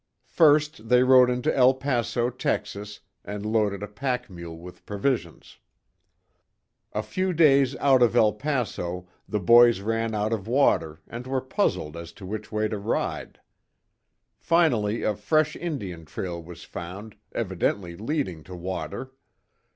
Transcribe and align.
First 0.31 0.89
they 0.89 1.03
rode 1.03 1.29
into 1.29 1.55
El 1.55 1.75
Paso, 1.75 2.31
Texas, 2.31 3.01
and 3.23 3.45
loaded 3.45 3.83
a 3.83 3.87
pack 3.87 4.31
mule 4.31 4.57
with 4.57 4.83
provisions. 4.83 5.59
A 6.91 7.03
few 7.03 7.33
days 7.33 7.75
out 7.75 8.01
of 8.01 8.15
El 8.15 8.33
Paso, 8.33 9.07
the 9.29 9.39
boys 9.39 9.79
ran 9.81 10.15
out 10.15 10.33
of 10.33 10.47
water, 10.47 11.01
and 11.07 11.27
were 11.27 11.39
puzzled 11.39 11.95
as 11.95 12.13
to 12.13 12.25
which 12.25 12.51
way 12.51 12.67
to 12.67 12.79
ride. 12.79 13.39
Finally 14.39 15.03
a 15.03 15.15
fresh 15.15 15.55
Indian 15.55 16.05
trail 16.05 16.41
was 16.41 16.63
found, 16.63 17.15
evidently 17.33 17.95
leading 17.95 18.43
to 18.45 18.55
water. 18.55 19.11